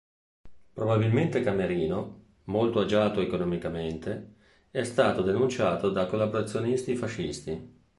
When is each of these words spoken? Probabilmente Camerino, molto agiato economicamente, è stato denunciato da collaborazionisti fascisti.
Probabilmente 0.73 1.43
Camerino, 1.43 2.21
molto 2.45 2.79
agiato 2.79 3.21
economicamente, 3.21 4.33
è 4.71 4.81
stato 4.83 5.21
denunciato 5.21 5.91
da 5.91 6.07
collaborazionisti 6.07 6.95
fascisti. 6.95 7.79